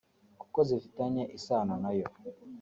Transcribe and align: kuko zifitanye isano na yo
kuko 0.41 0.59
zifitanye 0.69 1.23
isano 1.37 1.73
na 1.83 1.91
yo 1.97 2.05